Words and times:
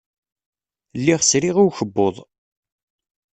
Lliɣ 0.99 1.21
sriɣ 1.29 1.55
i 1.57 1.63
ukebbuḍ. 1.67 2.15